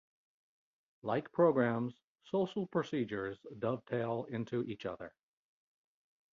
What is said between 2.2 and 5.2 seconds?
social procedures dovetail into each other.